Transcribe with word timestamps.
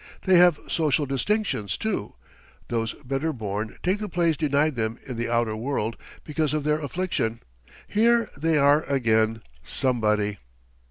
They 0.23 0.37
have 0.39 0.57
social 0.67 1.05
distinctions, 1.05 1.77
too 1.77 2.15
those 2.69 2.93
better 3.03 3.31
born 3.31 3.77
take 3.83 3.99
the 3.99 4.09
place 4.09 4.35
denied 4.35 4.73
them 4.73 4.97
in 5.07 5.15
the 5.15 5.29
outer 5.29 5.55
world 5.55 5.95
because 6.23 6.55
of 6.55 6.63
their 6.63 6.79
affliction. 6.81 7.39
Here 7.87 8.27
they 8.35 8.57
are 8.57 8.83
again 8.85 9.43
Somebody. 9.61 10.39